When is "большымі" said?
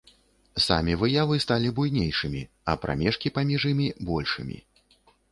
4.09-4.57